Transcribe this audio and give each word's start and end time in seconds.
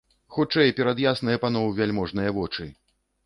Хутчэй 0.35 0.71
перад 0.79 1.01
ясныя 1.11 1.41
паноў 1.45 1.69
вяльможныя 1.81 2.33
вочы! 2.39 2.69